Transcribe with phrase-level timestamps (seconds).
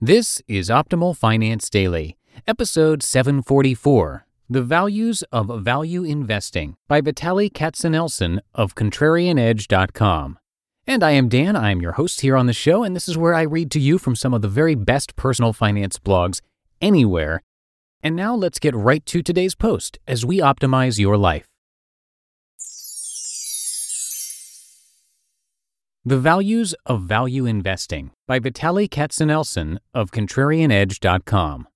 [0.00, 8.40] This is Optimal Finance Daily, episode 744 The Values of Value Investing by Vitaly Katsenelson
[8.52, 10.38] of ContrarianEdge.com.
[10.88, 13.16] And I am Dan, I am your host here on the show, and this is
[13.16, 16.40] where I read to you from some of the very best personal finance blogs
[16.80, 17.40] anywhere.
[18.02, 21.46] And now let's get right to today's post as we optimize your life.
[26.06, 31.66] The Values of Value Investing by Vitaly Katsenelson of ContrarianEdge.com.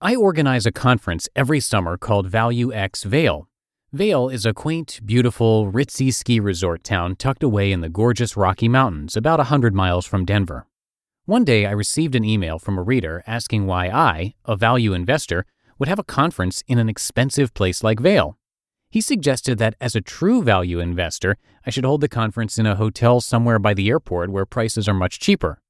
[0.00, 3.48] I organize a conference every summer called Value X Vail.
[3.92, 8.68] Vail is a quaint, beautiful, ritzy ski resort town tucked away in the gorgeous Rocky
[8.68, 10.68] Mountains, about a 100 miles from Denver.
[11.24, 15.44] One day I received an email from a reader asking why I, a value investor,
[15.80, 18.38] would have a conference in an expensive place like Vail.
[18.90, 22.76] He suggested that as a true value investor, I should hold the conference in a
[22.76, 25.60] hotel somewhere by the airport where prices are much cheaper.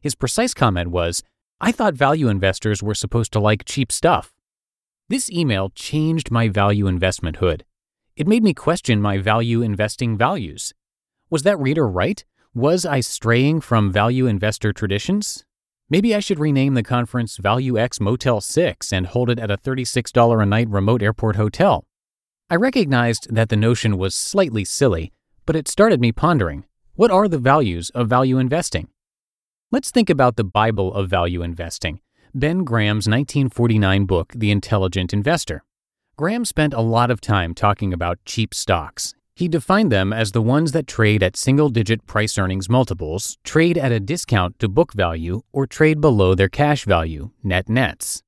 [0.00, 1.22] His precise comment was,
[1.60, 4.32] I thought value investors were supposed to like cheap stuff.
[5.08, 7.64] This email changed my value investment hood.
[8.16, 10.72] It made me question my value investing values.
[11.30, 12.24] Was that reader right?
[12.54, 15.44] Was I straying from value investor traditions?
[15.90, 19.56] Maybe I should rename the conference Value X Motel 6 and hold it at a
[19.56, 21.84] $36 a night remote airport hotel.
[22.50, 25.12] I recognized that the notion was slightly silly,
[25.46, 28.88] but it started me pondering what are the values of value investing?
[29.72, 32.00] Let's think about the Bible of value investing,
[32.34, 35.64] Ben Graham's 1949 book, The Intelligent Investor.
[36.18, 39.14] Graham spent a lot of time talking about cheap stocks.
[39.34, 43.78] He defined them as the ones that trade at single digit price earnings multiples, trade
[43.78, 48.22] at a discount to book value, or trade below their cash value, net nets.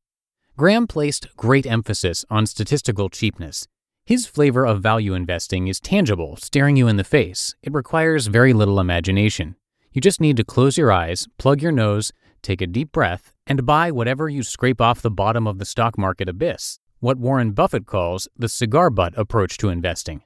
[0.56, 3.68] Graham placed great emphasis on statistical cheapness
[4.06, 7.56] his flavor of value investing is tangible, staring you in the face.
[7.64, 9.56] It requires very little imagination.
[9.92, 13.66] You just need to close your eyes, plug your nose, take a deep breath, and
[13.66, 17.86] buy whatever you scrape off the bottom of the stock market abyss, what Warren Buffett
[17.86, 20.22] calls the cigar butt approach to investing.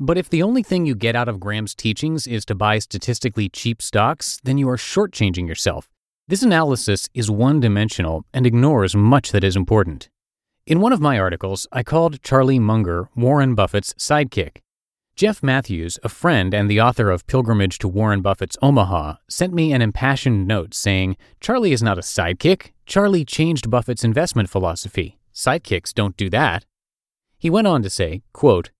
[0.00, 3.50] But if the only thing you get out of Graham's teachings is to buy statistically
[3.50, 5.90] cheap stocks, then you are shortchanging yourself.
[6.28, 10.08] This analysis is one dimensional and ignores much that is important.
[10.68, 14.58] In one of my articles, I called Charlie Munger Warren Buffett's sidekick.
[15.16, 19.72] Jeff Matthews, a friend and the author of Pilgrimage to Warren Buffett's Omaha, sent me
[19.72, 22.72] an impassioned note saying, Charlie is not a sidekick.
[22.84, 25.18] Charlie changed Buffett's investment philosophy.
[25.32, 26.66] Sidekicks don't do that.
[27.38, 28.70] He went on to say, quote,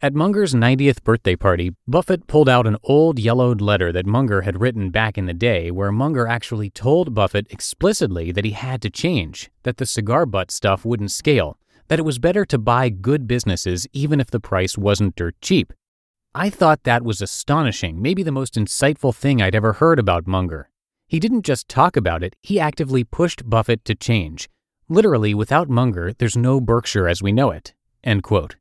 [0.00, 4.60] at Munger's 90th birthday party, Buffett pulled out an old yellowed letter that Munger had
[4.60, 8.90] written back in the day, where Munger actually told Buffett explicitly that he had to
[8.90, 13.26] change, that the cigar butt stuff wouldn't scale, that it was better to buy good
[13.26, 15.72] businesses even if the price wasn't dirt cheap.
[16.32, 20.70] I thought that was astonishing, maybe the most insightful thing I'd ever heard about Munger.
[21.08, 24.48] He didn't just talk about it, he actively pushed Buffett to change.
[24.88, 27.74] Literally, without Munger, there's no Berkshire as we know it.
[28.04, 28.54] End quote.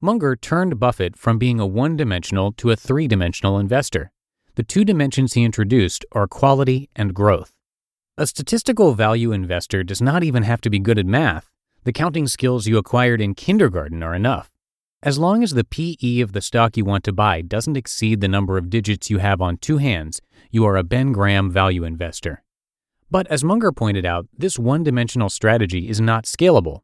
[0.00, 4.12] Munger turned Buffett from being a one dimensional to a three dimensional investor.
[4.54, 7.52] The two dimensions he introduced are quality and growth.
[8.16, 11.50] A statistical value investor does not even have to be good at math.
[11.82, 14.52] The counting skills you acquired in kindergarten are enough.
[15.02, 18.28] As long as the PE of the stock you want to buy doesn't exceed the
[18.28, 20.20] number of digits you have on two hands,
[20.52, 22.44] you are a Ben Graham value investor.
[23.10, 26.82] But as Munger pointed out, this one dimensional strategy is not scalable.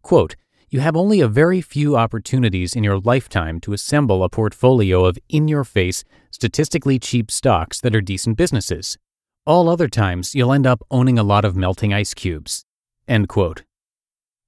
[0.00, 0.36] Quote,
[0.74, 5.16] you have only a very few opportunities in your lifetime to assemble a portfolio of
[5.28, 8.98] in your face, statistically cheap stocks that are decent businesses.
[9.46, 12.64] All other times, you'll end up owning a lot of melting ice cubes.
[13.06, 13.62] End quote.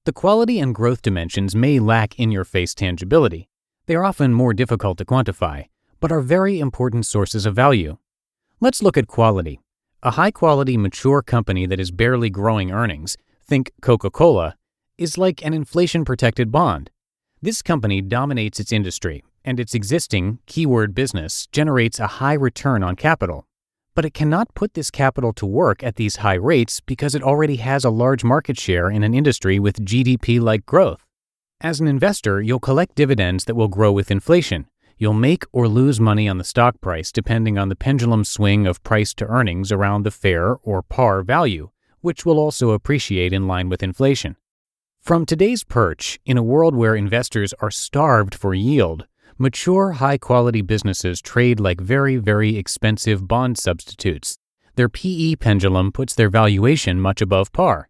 [0.04, 3.48] The quality and growth dimensions may lack in your face tangibility.
[3.86, 5.66] They are often more difficult to quantify,
[6.00, 7.98] but are very important sources of value.
[8.58, 9.60] Let's look at quality.
[10.02, 14.56] A high quality, mature company that is barely growing earnings, think Coca Cola,
[14.98, 16.90] is like an inflation protected bond.
[17.42, 22.96] This company dominates its industry, and its existing keyword business generates a high return on
[22.96, 23.46] capital.
[23.94, 27.56] But it cannot put this capital to work at these high rates because it already
[27.56, 31.04] has a large market share in an industry with GDP like growth.
[31.60, 34.66] As an investor, you'll collect dividends that will grow with inflation.
[34.98, 38.82] You'll make or lose money on the stock price depending on the pendulum swing of
[38.82, 41.70] price to earnings around the fair or par value,
[42.00, 44.36] which will also appreciate in line with inflation.
[45.06, 49.06] From today's perch, in a world where investors are starved for yield,
[49.38, 54.36] mature, high quality businesses trade like very, very expensive bond substitutes.
[54.74, 57.88] Their PE pendulum puts their valuation much above par.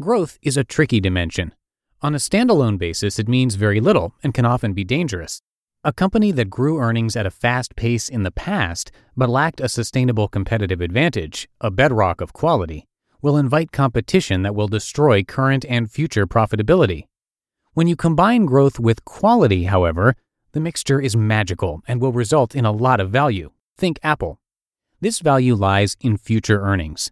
[0.00, 1.54] Growth is a tricky dimension.
[2.02, 5.42] On a standalone basis, it means very little and can often be dangerous.
[5.84, 9.68] A company that grew earnings at a fast pace in the past but lacked a
[9.68, 12.88] sustainable competitive advantage, a bedrock of quality,
[13.22, 17.06] will invite competition that will destroy current and future profitability.
[17.74, 20.16] When you combine growth with quality, however,
[20.52, 23.50] the mixture is magical and will result in a lot of value.
[23.78, 24.40] Think Apple.
[25.00, 27.10] This value lies in future earnings.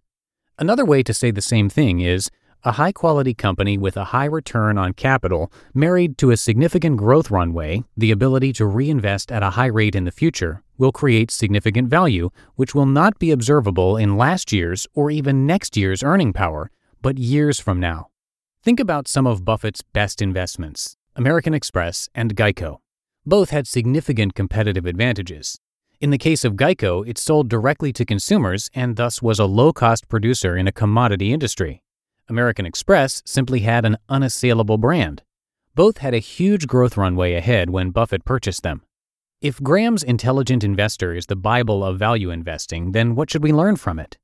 [0.59, 2.31] Another way to say the same thing is
[2.65, 7.31] a high quality company with a high return on capital married to a significant growth
[7.31, 11.89] runway, the ability to reinvest at a high rate in the future, will create significant
[11.89, 16.71] value, which will not be observable in last year's or even next year's earning power,
[17.03, 18.09] but years from now.
[18.63, 22.79] Think about some of Buffett's best investments American Express and Geico.
[23.27, 25.59] Both had significant competitive advantages.
[26.01, 29.73] In the case of Geico, it sold directly to consumers and thus was a low
[29.73, 31.83] cost producer in a commodity industry.
[32.29, 35.23] American Express simply had an unassailable brand.
[35.75, 38.83] Both had a huge growth runway ahead when Buffett purchased them.
[39.41, 43.77] If Graham's Intelligent Investor is the Bible of value investing, then what should we learn
[43.77, 44.19] from it?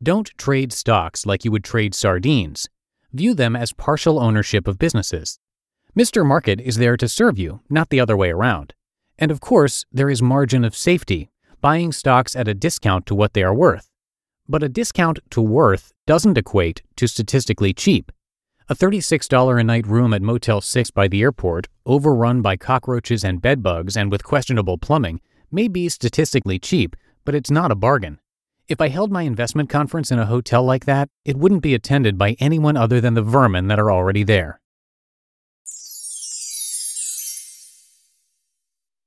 [0.00, 2.68] Don't trade stocks like you would trade sardines.
[3.12, 5.40] View them as partial ownership of businesses.
[5.98, 6.24] Mr.
[6.24, 8.72] Market is there to serve you, not the other way around.
[9.18, 13.34] And of course, there is margin of safety, buying stocks at a discount to what
[13.34, 13.90] they are worth.
[14.48, 18.12] But a discount to worth doesn't equate to statistically cheap.
[18.70, 23.42] A $36 a night room at Motel 6 by the airport, overrun by cockroaches and
[23.42, 25.20] bedbugs and with questionable plumbing,
[25.50, 26.94] may be statistically cheap,
[27.24, 28.20] but it's not a bargain.
[28.68, 32.16] If I held my investment conference in a hotel like that, it wouldn't be attended
[32.16, 34.60] by anyone other than the vermin that are already there.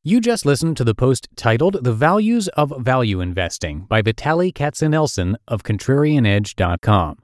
[0.04, 5.36] You just listened to the post titled The Values of Value Investing by Vitaly Katsenelson
[5.48, 7.24] of ContrarianEdge.com.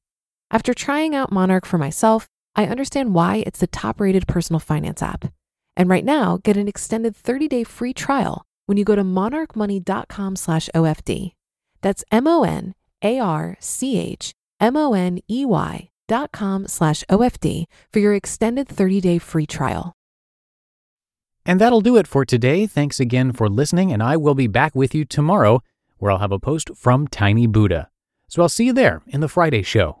[0.51, 2.27] After trying out Monarch for myself,
[2.57, 5.31] I understand why it's the top rated personal finance app.
[5.77, 10.35] And right now, get an extended 30 day free trial when you go to monarchmoney.com
[10.35, 11.31] slash OFD.
[11.81, 16.67] That's M O N A R C H M O N E Y dot com
[16.67, 19.93] slash OFD for your extended 30 day free trial.
[21.45, 22.67] And that'll do it for today.
[22.67, 25.61] Thanks again for listening, and I will be back with you tomorrow
[25.97, 27.89] where I'll have a post from Tiny Buddha.
[28.27, 30.00] So I'll see you there in the Friday show